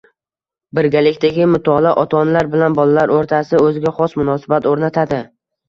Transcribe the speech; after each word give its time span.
Birgalikdagi 0.79 1.45
mutolaa 1.57 1.91
ota-onalar 2.05 2.49
bilan 2.55 2.79
bolalar 2.81 3.15
o‘rtasida 3.19 3.63
o‘ziga 3.69 3.97
xos 4.01 4.19
munosabat 4.25 4.71
o‘rnatadi. 4.75 5.25